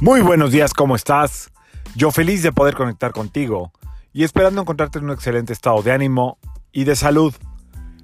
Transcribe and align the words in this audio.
Muy 0.00 0.20
buenos 0.20 0.52
días, 0.52 0.74
¿cómo 0.74 0.94
estás? 0.94 1.50
Yo 1.96 2.12
feliz 2.12 2.44
de 2.44 2.52
poder 2.52 2.76
conectar 2.76 3.10
contigo 3.10 3.72
y 4.12 4.22
esperando 4.22 4.60
encontrarte 4.60 5.00
en 5.00 5.06
un 5.06 5.10
excelente 5.10 5.52
estado 5.52 5.82
de 5.82 5.90
ánimo 5.90 6.38
y 6.70 6.84
de 6.84 6.94
salud. 6.94 7.34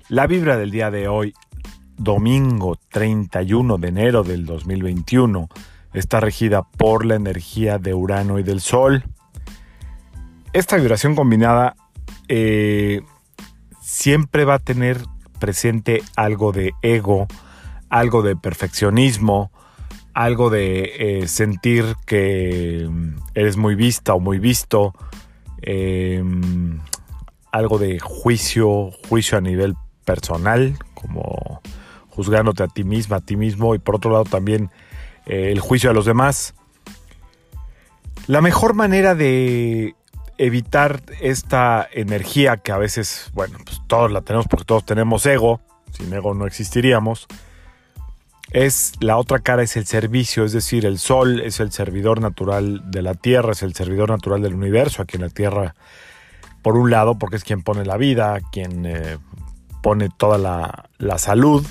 La 0.08 0.26
vibra 0.26 0.56
del 0.56 0.72
día 0.72 0.90
de 0.90 1.06
hoy, 1.06 1.34
domingo 1.96 2.76
31 2.90 3.78
de 3.78 3.88
enero 3.88 4.24
del 4.24 4.44
2021, 4.44 5.48
está 5.92 6.18
regida 6.18 6.64
por 6.64 7.06
la 7.06 7.14
energía 7.14 7.78
de 7.78 7.94
Urano 7.94 8.40
y 8.40 8.42
del 8.42 8.60
Sol. 8.60 9.04
Esta 10.52 10.74
vibración 10.74 11.14
combinada 11.14 11.76
eh, 12.26 13.02
siempre 13.80 14.44
va 14.44 14.54
a 14.54 14.58
tener 14.58 15.00
presente 15.38 16.02
algo 16.16 16.50
de 16.50 16.72
ego, 16.82 17.28
algo 17.88 18.22
de 18.22 18.34
perfeccionismo, 18.34 19.52
algo 20.14 20.48
de 20.48 21.22
eh, 21.22 21.28
sentir 21.28 21.96
que 22.06 22.86
mm, 22.88 23.16
eres 23.34 23.56
muy 23.56 23.74
vista 23.74 24.14
o 24.14 24.20
muy 24.20 24.38
visto, 24.38 24.94
em, 25.60 26.80
algo 27.50 27.78
de 27.78 27.98
juicio, 27.98 28.92
juicio 29.08 29.38
a 29.38 29.40
nivel 29.40 29.74
personal, 30.04 30.78
como 30.94 31.60
juzgándote 32.10 32.62
a 32.62 32.68
ti 32.68 32.84
misma, 32.84 33.16
a 33.16 33.20
ti 33.20 33.36
mismo, 33.36 33.74
y 33.74 33.78
por 33.78 33.96
otro 33.96 34.12
lado 34.12 34.24
también 34.24 34.70
eh, 35.26 35.50
el 35.50 35.60
juicio 35.60 35.90
a 35.90 35.92
los 35.92 36.06
demás. 36.06 36.54
La 38.26 38.40
mejor 38.40 38.74
manera 38.74 39.14
de 39.14 39.96
evitar 40.38 41.02
esta 41.20 41.86
energía 41.92 42.56
que 42.56 42.72
a 42.72 42.78
veces, 42.78 43.30
bueno, 43.34 43.58
pues 43.64 43.80
todos 43.86 44.10
la 44.10 44.22
tenemos 44.22 44.46
porque 44.48 44.64
todos 44.64 44.84
tenemos 44.84 45.26
ego, 45.26 45.60
sin 45.92 46.12
ego 46.12 46.34
no 46.34 46.46
existiríamos, 46.46 47.26
es 48.50 48.92
la 49.00 49.16
otra 49.16 49.38
cara 49.38 49.62
es 49.62 49.76
el 49.76 49.86
servicio, 49.86 50.44
es 50.44 50.52
decir, 50.52 50.86
el 50.86 50.98
sol 50.98 51.40
es 51.40 51.60
el 51.60 51.72
servidor 51.72 52.20
natural 52.20 52.90
de 52.90 53.02
la 53.02 53.14
Tierra, 53.14 53.52
es 53.52 53.62
el 53.62 53.74
servidor 53.74 54.10
natural 54.10 54.42
del 54.42 54.54
universo, 54.54 55.02
aquí 55.02 55.16
en 55.16 55.22
la 55.22 55.30
Tierra, 55.30 55.74
por 56.62 56.76
un 56.76 56.90
lado, 56.90 57.18
porque 57.18 57.36
es 57.36 57.44
quien 57.44 57.62
pone 57.62 57.84
la 57.84 57.96
vida, 57.96 58.40
quien 58.52 58.86
eh, 58.86 59.18
pone 59.82 60.08
toda 60.08 60.38
la, 60.38 61.18
salud, 61.18 61.64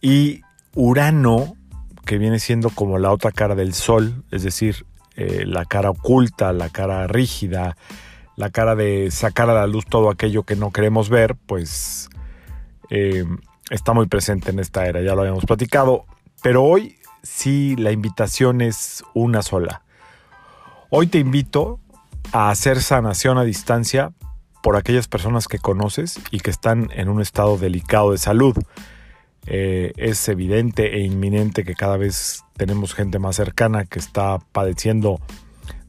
y 0.00 0.42
Urano, 0.74 1.56
que 2.04 2.18
viene 2.18 2.38
siendo 2.38 2.70
como 2.70 2.98
la 2.98 3.10
otra 3.10 3.32
cara 3.32 3.54
del 3.54 3.74
sol, 3.74 4.24
es 4.30 4.42
decir, 4.42 4.86
eh, 5.16 5.44
la 5.46 5.64
cara 5.64 5.90
oculta, 5.90 6.52
la 6.52 6.68
cara 6.68 7.06
rígida, 7.06 7.76
la 8.36 8.50
cara 8.50 8.76
de 8.76 9.10
sacar 9.10 9.48
a 9.50 9.54
la 9.54 9.66
luz 9.66 9.86
todo 9.86 10.10
aquello 10.10 10.42
que 10.42 10.56
no 10.56 10.70
queremos 10.70 11.08
ver, 11.08 11.34
pues 11.34 12.08
eh, 12.90 13.24
está 13.70 13.92
muy 13.92 14.06
presente 14.06 14.50
en 14.50 14.58
esta 14.58 14.86
era, 14.86 15.00
ya 15.02 15.14
lo 15.14 15.22
habíamos 15.22 15.44
platicado, 15.44 16.06
pero 16.42 16.64
hoy 16.64 16.98
sí 17.22 17.76
la 17.76 17.92
invitación 17.92 18.60
es 18.60 19.04
una 19.14 19.42
sola. 19.42 19.82
Hoy 20.90 21.08
te 21.08 21.18
invito 21.18 21.80
a 22.32 22.50
hacer 22.50 22.80
sanación 22.80 23.38
a 23.38 23.44
distancia 23.44 24.12
por 24.62 24.76
aquellas 24.76 25.08
personas 25.08 25.48
que 25.48 25.58
conoces 25.58 26.20
y 26.30 26.40
que 26.40 26.50
están 26.50 26.90
en 26.94 27.08
un 27.08 27.20
estado 27.20 27.58
delicado 27.58 28.12
de 28.12 28.18
salud. 28.18 28.56
Eh, 29.46 29.92
es 29.96 30.28
evidente 30.28 30.96
e 30.96 31.00
inminente 31.00 31.64
que 31.64 31.74
cada 31.74 31.96
vez 31.96 32.44
tenemos 32.56 32.94
gente 32.94 33.18
más 33.18 33.36
cercana 33.36 33.84
que 33.84 33.98
está 33.98 34.38
padeciendo 34.52 35.20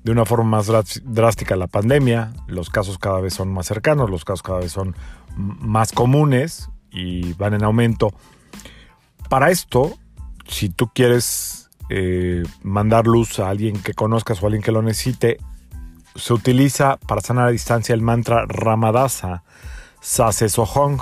de 0.03 0.11
una 0.11 0.25
forma 0.25 0.57
más 0.57 0.67
drástica 1.03 1.55
la 1.55 1.67
pandemia. 1.67 2.33
Los 2.47 2.69
casos 2.69 2.97
cada 2.97 3.19
vez 3.19 3.33
son 3.33 3.51
más 3.51 3.67
cercanos, 3.67 4.09
los 4.09 4.25
casos 4.25 4.43
cada 4.43 4.59
vez 4.59 4.71
son 4.71 4.95
más 5.35 5.91
comunes 5.91 6.69
y 6.97 7.33
van 7.33 7.53
en 7.53 7.63
aumento. 7.63 8.13
Para 9.29 9.51
esto, 9.51 9.97
si 10.47 10.69
tú 10.69 10.89
quieres 10.93 11.69
eh, 11.89 12.43
mandar 12.63 13.05
luz 13.05 13.39
a 13.39 13.49
alguien 13.49 13.81
que 13.81 13.93
conozcas 13.93 14.41
o 14.41 14.45
a 14.45 14.47
alguien 14.47 14.63
que 14.63 14.71
lo 14.71 14.81
necesite, 14.81 15.37
se 16.15 16.33
utiliza 16.33 16.97
para 16.97 17.21
sanar 17.21 17.47
a 17.47 17.51
distancia 17.51 17.93
el 17.93 18.01
mantra 18.01 18.45
Ramadasa 18.47 19.43
Sase 20.01 20.49
Sohong. 20.49 20.99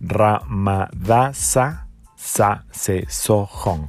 Ramadasa 0.00 1.86
Sase 2.16 3.06
Sohong. 3.08 3.88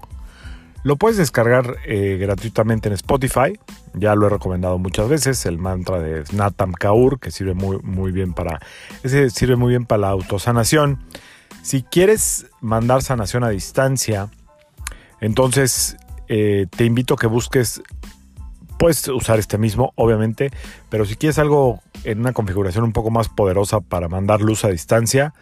Lo 0.84 0.98
puedes 0.98 1.18
descargar 1.18 1.78
eh, 1.86 2.18
gratuitamente 2.20 2.90
en 2.90 2.94
Spotify. 2.94 3.60
Ya 3.98 4.16
lo 4.16 4.28
he 4.28 4.30
recomendado 4.30 4.78
muchas 4.78 5.10
veces. 5.10 5.46
El 5.46 5.58
mantra 5.58 6.00
de 6.00 6.24
Natam 6.34 6.74
Kaur, 6.74 7.20
que 7.20 7.32
sirve 7.32 7.54
muy, 7.54 7.80
muy 7.84 8.12
bien 8.12 8.34
para. 8.34 8.60
Ese 9.04 9.30
sirve 9.30 9.56
muy 9.56 9.70
bien 9.70 9.86
para 9.86 10.02
la 10.02 10.10
autosanación. 10.10 11.00
Si 11.62 11.84
quieres 11.84 12.48
mandar 12.62 13.02
sanación 13.02 13.44
a 13.44 13.50
distancia, 13.50 14.30
entonces 15.20 15.98
eh, 16.28 16.68
te 16.70 16.86
invito 16.86 17.16
a 17.16 17.18
que 17.18 17.28
busques. 17.28 17.82
Puedes 18.78 19.08
usar 19.08 19.40
este 19.40 19.58
mismo, 19.58 19.94
obviamente, 19.96 20.52
pero 20.90 21.06
si 21.06 21.16
quieres 21.16 21.40
algo 21.40 21.82
en 22.04 22.20
una 22.20 22.34
configuración 22.34 22.84
un 22.84 22.92
poco 22.92 23.10
más 23.10 23.30
poderosa 23.30 23.80
para 23.80 24.10
mandar 24.10 24.42
luz 24.42 24.66
a 24.66 24.68
distancia, 24.68 25.34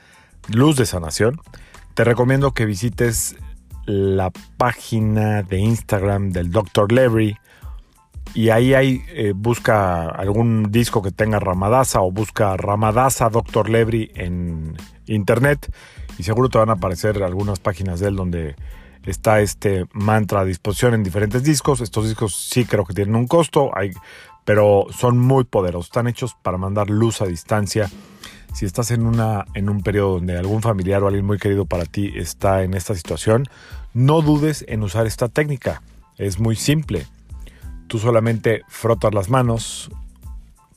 luz 0.50 0.78
de 0.78 0.86
sanación, 0.86 1.42
te 1.96 2.03
recomiendo 2.03 2.53
que 2.53 2.66
visites 2.66 3.36
la 3.86 4.31
página 4.58 5.44
de 5.44 5.58
Instagram 5.58 6.31
del 6.31 6.52
Dr. 6.52 6.92
Levry 6.92 7.38
y 8.34 8.50
ahí 8.50 8.74
hay, 8.74 9.04
eh, 9.10 9.34
busca 9.36 10.10
algún 10.10 10.72
disco 10.72 11.02
que 11.02 11.12
tenga 11.12 11.40
Ramadasa 11.40 12.02
o 12.02 12.12
busca 12.12 12.58
Ramadasa 12.58 13.30
Dr. 13.30 13.70
Levry 13.70 14.12
en 14.16 14.76
internet 15.06 15.72
y 16.18 16.24
seguro 16.24 16.50
te 16.50 16.58
van 16.58 16.70
a 16.70 16.74
aparecer 16.74 17.22
algunas 17.22 17.60
páginas 17.60 18.00
de 18.00 18.08
él 18.08 18.16
donde 18.16 18.56
está 19.06 19.42
este 19.42 19.86
mantra 19.94 20.42
a 20.42 20.46
disposición 20.46 20.94
en 20.94 21.04
diferentes 21.04 21.44
discos. 21.44 21.82
Estos 21.82 22.08
discos 22.08 22.36
sí 22.36 22.66
creo 22.66 22.86
que 22.86 22.94
tienen 22.94 23.16
un 23.16 23.28
costo, 23.28 23.72
pero 24.46 24.88
son 24.92 25.18
muy 25.18 25.44
poderosos, 25.44 25.88
están 25.88 26.08
hechos 26.08 26.36
para 26.42 26.58
mandar 26.58 26.90
luz 26.90 27.22
a 27.22 27.26
distancia 27.26 27.90
si 28.54 28.66
estás 28.66 28.92
en, 28.92 29.06
una, 29.06 29.46
en 29.56 29.68
un 29.70 29.82
periodo 29.82 30.16
donde 30.16 30.38
algún 30.38 30.62
familiar 30.62 31.04
o 31.04 31.08
alguien 31.08 31.26
muy 31.26 31.40
querido 31.40 31.66
para 31.66 31.86
ti 31.86 32.14
está 32.16 32.64
en 32.64 32.76
esta 32.76 32.94
situación, 32.94 33.48
no 33.94 34.22
dudes 34.22 34.64
en 34.68 34.84
usar 34.84 35.08
esta 35.08 35.28
técnica. 35.28 35.82
Es 36.18 36.40
muy 36.40 36.56
simple. 36.56 37.08
Tú 37.94 38.00
solamente 38.00 38.64
frotas 38.70 39.14
las 39.14 39.30
manos, 39.30 39.92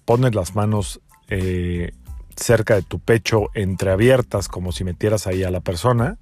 pones 0.04 0.34
las 0.34 0.54
manos 0.54 1.00
eh, 1.28 1.92
cerca 2.36 2.74
de 2.74 2.82
tu 2.82 2.98
pecho, 2.98 3.46
entreabiertas, 3.54 4.48
como 4.48 4.70
si 4.70 4.84
metieras 4.84 5.26
ahí 5.26 5.42
a 5.42 5.50
la 5.50 5.60
persona, 5.60 6.18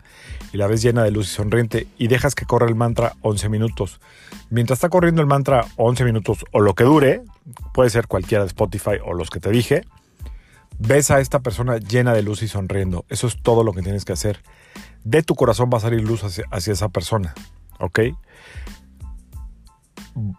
y 0.53 0.57
la 0.57 0.69
ves 0.69 0.83
llena 0.83 1.03
de 1.03 1.11
luz 1.11 1.33
y 1.33 1.35
sonriente, 1.35 1.89
y 1.99 2.07
dejas 2.07 2.37
que 2.37 2.47
corra 2.47 2.69
el 2.69 2.77
mantra 2.77 3.17
11 3.23 3.49
minutos. 3.49 4.01
Mientras 4.51 4.77
está 4.77 4.89
corriendo 4.89 5.21
el 5.21 5.27
mantra 5.27 5.67
11 5.79 6.05
minutos 6.05 6.45
o 6.53 6.61
lo 6.61 6.75
que 6.75 6.85
dure, 6.85 7.23
puede 7.73 7.91
ser 7.91 8.07
cualquiera 8.07 8.45
de 8.45 8.49
Spotify 8.51 8.99
o 9.05 9.15
los 9.15 9.31
que 9.31 9.41
te 9.41 9.51
dije, 9.51 9.83
ves 10.79 11.11
a 11.11 11.19
esta 11.19 11.41
persona 11.41 11.79
llena 11.79 12.13
de 12.13 12.23
luz 12.23 12.41
y 12.45 12.47
sonriendo. 12.47 13.05
Eso 13.09 13.27
es 13.27 13.43
todo 13.43 13.65
lo 13.65 13.73
que 13.73 13.83
tienes 13.83 14.05
que 14.05 14.13
hacer. 14.13 14.45
De 15.03 15.25
tu 15.25 15.35
corazón 15.35 15.71
va 15.75 15.79
a 15.79 15.81
salir 15.81 16.05
luz 16.05 16.23
hacia, 16.23 16.73
esa 16.73 16.89
persona. 16.89 17.35
¿Ok? 17.81 17.99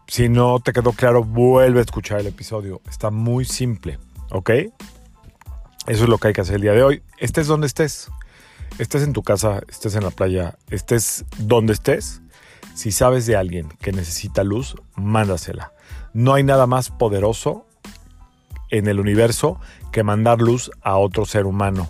Si 0.08 0.30
no 0.30 0.60
te 0.60 0.74
quedó 0.74 0.94
claro, 0.94 1.24
vuelve 1.24 1.80
a 1.80 1.84
escuchar 1.84 2.20
el 2.20 2.28
episodio. 2.28 2.82
Está 2.90 3.12
muy 3.12 3.46
simple. 3.46 4.00
¿Ok? 4.32 4.50
Eso 4.50 6.04
es 6.04 6.10
lo 6.10 6.18
que 6.18 6.30
hay 6.30 6.34
que 6.34 6.42
hacer 6.42 6.56
el 6.56 6.62
día 6.62 6.74
de 6.74 6.84
hoy. 6.84 7.04
Estés 7.18 7.48
donde 7.48 7.68
estés. 7.68 8.10
Estés 8.80 9.04
en 9.04 9.14
tu 9.14 9.24
casa, 9.24 9.62
estés 9.70 9.96
en 9.96 10.04
la 10.04 10.12
playa, 10.12 10.58
estés 10.70 11.26
donde 11.38 11.74
estés. 11.74 12.22
Si 12.74 12.92
sabes 12.92 13.26
de 13.26 13.38
alguien 13.38 13.70
que 13.82 13.94
necesita 13.94 14.44
luz, 14.44 14.76
mándasela. 14.96 15.72
No 16.14 16.34
hay 16.34 16.44
nada 16.44 16.68
más 16.68 16.90
poderoso 16.90 17.66
en 18.70 18.88
el 18.88 19.00
universo 19.00 19.60
que 19.92 20.04
mandar 20.04 20.42
luz 20.42 20.72
a 20.82 20.98
otro 20.98 21.26
ser 21.26 21.46
humano. 21.46 21.90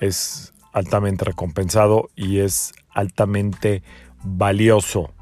Es 0.00 0.52
altamente 0.72 1.24
recompensado 1.24 2.10
y 2.16 2.40
es 2.40 2.72
altamente 2.90 3.82
valioso. 4.24 5.12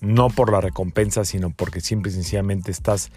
No 0.00 0.28
por 0.28 0.52
la 0.52 0.60
recompensa, 0.60 1.24
sino 1.24 1.50
porque 1.50 1.80
simple 1.80 2.10
y 2.10 2.14
sencillamente 2.14 2.70
estás 2.70 3.10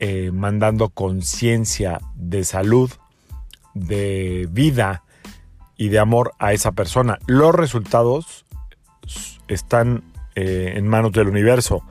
eh, 0.00 0.30
mandando 0.32 0.90
conciencia 0.90 2.00
de 2.14 2.44
salud, 2.44 2.90
de 3.74 4.48
vida 4.50 5.02
y 5.76 5.88
de 5.88 5.98
amor 5.98 6.32
a 6.38 6.52
esa 6.52 6.72
persona. 6.72 7.18
Los 7.26 7.54
resultados 7.54 8.44
están 9.48 10.04
eh, 10.34 10.74
en 10.76 10.86
manos 10.86 11.12
del 11.12 11.28
universo 11.28 11.82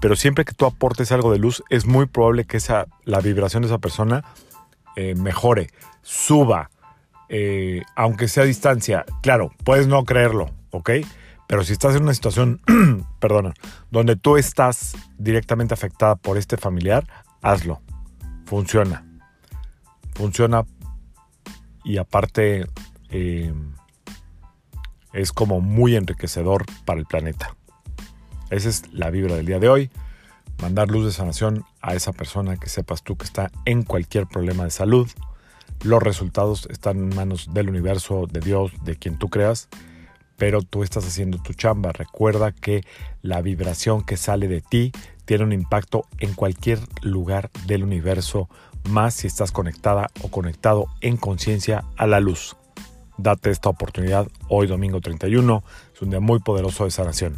pero 0.00 0.16
siempre 0.16 0.46
que 0.46 0.54
tú 0.54 0.64
aportes 0.64 1.12
algo 1.12 1.30
de 1.30 1.38
luz, 1.38 1.62
es 1.68 1.84
muy 1.84 2.06
probable 2.06 2.46
que 2.46 2.56
esa, 2.56 2.86
la 3.04 3.20
vibración 3.20 3.62
de 3.62 3.68
esa 3.68 3.78
persona 3.78 4.24
eh, 4.96 5.14
mejore, 5.14 5.68
suba, 6.00 6.70
aunque 7.94 8.26
sea 8.26 8.44
a 8.44 8.46
distancia. 8.46 9.04
Claro, 9.20 9.52
puedes 9.62 9.86
no 9.86 10.04
creerlo, 10.04 10.50
¿ok? 10.70 10.90
Pero 11.50 11.64
si 11.64 11.72
estás 11.72 11.96
en 11.96 12.04
una 12.04 12.14
situación, 12.14 12.60
perdona, 13.18 13.54
donde 13.90 14.14
tú 14.14 14.36
estás 14.36 14.96
directamente 15.18 15.74
afectada 15.74 16.14
por 16.14 16.38
este 16.38 16.56
familiar, 16.56 17.04
hazlo. 17.42 17.80
Funciona. 18.46 19.04
Funciona 20.14 20.64
y 21.82 21.96
aparte 21.98 22.68
eh, 23.08 23.52
es 25.12 25.32
como 25.32 25.60
muy 25.60 25.96
enriquecedor 25.96 26.66
para 26.84 27.00
el 27.00 27.06
planeta. 27.06 27.56
Esa 28.50 28.68
es 28.68 28.84
la 28.92 29.10
vibra 29.10 29.34
del 29.34 29.46
día 29.46 29.58
de 29.58 29.68
hoy. 29.68 29.90
Mandar 30.62 30.88
luz 30.88 31.04
de 31.04 31.10
sanación 31.10 31.64
a 31.82 31.94
esa 31.94 32.12
persona 32.12 32.58
que 32.58 32.68
sepas 32.68 33.02
tú 33.02 33.16
que 33.16 33.24
está 33.24 33.50
en 33.64 33.82
cualquier 33.82 34.28
problema 34.28 34.62
de 34.62 34.70
salud. 34.70 35.10
Los 35.82 36.00
resultados 36.00 36.68
están 36.70 36.98
en 36.98 37.16
manos 37.16 37.48
del 37.52 37.70
universo, 37.70 38.28
de 38.30 38.38
Dios, 38.38 38.70
de 38.84 38.94
quien 38.94 39.18
tú 39.18 39.30
creas, 39.30 39.68
pero 40.40 40.62
tú 40.62 40.82
estás 40.82 41.06
haciendo 41.06 41.36
tu 41.36 41.52
chamba. 41.52 41.92
Recuerda 41.92 42.50
que 42.50 42.82
la 43.20 43.42
vibración 43.42 44.02
que 44.02 44.16
sale 44.16 44.48
de 44.48 44.62
ti 44.62 44.90
tiene 45.26 45.44
un 45.44 45.52
impacto 45.52 46.06
en 46.18 46.32
cualquier 46.32 46.78
lugar 47.02 47.50
del 47.66 47.84
universo, 47.84 48.48
más 48.88 49.12
si 49.12 49.26
estás 49.26 49.52
conectada 49.52 50.08
o 50.22 50.30
conectado 50.30 50.86
en 51.02 51.18
conciencia 51.18 51.84
a 51.98 52.06
la 52.06 52.20
luz. 52.20 52.56
Date 53.18 53.50
esta 53.50 53.68
oportunidad 53.68 54.28
hoy 54.48 54.66
domingo 54.66 55.02
31, 55.02 55.62
es 55.94 56.00
un 56.00 56.08
día 56.08 56.20
muy 56.20 56.38
poderoso 56.38 56.84
de 56.84 56.90
sanación. 56.90 57.36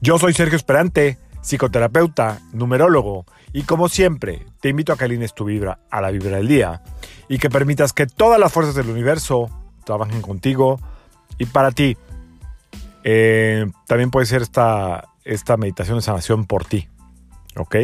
Yo 0.00 0.18
soy 0.18 0.34
Sergio 0.34 0.56
Esperante, 0.56 1.16
psicoterapeuta, 1.42 2.40
numerólogo, 2.52 3.24
y 3.52 3.62
como 3.62 3.88
siempre, 3.88 4.46
te 4.60 4.70
invito 4.70 4.92
a 4.92 4.96
que 4.96 5.04
alines 5.04 5.32
tu 5.32 5.44
vibra 5.44 5.78
a 5.92 6.00
la 6.00 6.10
vibra 6.10 6.38
del 6.38 6.48
día 6.48 6.82
y 7.28 7.38
que 7.38 7.50
permitas 7.50 7.92
que 7.92 8.08
todas 8.08 8.40
las 8.40 8.52
fuerzas 8.52 8.74
del 8.74 8.90
universo 8.90 9.48
trabajen 9.84 10.22
contigo 10.22 10.80
y 11.40 11.46
para 11.46 11.72
ti. 11.72 11.96
Eh, 13.02 13.66
también 13.88 14.10
puede 14.10 14.26
ser 14.26 14.42
esta, 14.42 15.08
esta 15.24 15.56
meditación 15.56 15.96
de 15.96 16.02
sanación 16.02 16.44
por 16.44 16.66
ti. 16.66 16.88
¿Ok? 17.56 17.76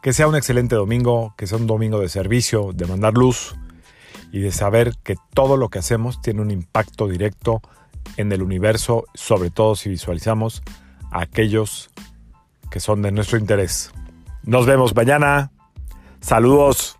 Que 0.00 0.12
sea 0.12 0.28
un 0.28 0.36
excelente 0.36 0.76
domingo, 0.76 1.34
que 1.36 1.46
sea 1.46 1.58
un 1.58 1.66
domingo 1.66 2.00
de 2.00 2.08
servicio, 2.08 2.70
de 2.72 2.86
mandar 2.86 3.14
luz 3.14 3.56
y 4.32 4.38
de 4.38 4.52
saber 4.52 4.94
que 5.02 5.16
todo 5.34 5.56
lo 5.56 5.68
que 5.68 5.80
hacemos 5.80 6.22
tiene 6.22 6.40
un 6.40 6.52
impacto 6.52 7.08
directo 7.08 7.60
en 8.16 8.30
el 8.30 8.42
universo, 8.42 9.04
sobre 9.14 9.50
todo 9.50 9.74
si 9.74 9.90
visualizamos 9.90 10.62
a 11.10 11.22
aquellos 11.22 11.90
que 12.70 12.78
son 12.78 13.02
de 13.02 13.10
nuestro 13.10 13.36
interés. 13.36 13.90
Nos 14.44 14.64
vemos 14.64 14.94
mañana. 14.94 15.50
Saludos. 16.20 16.97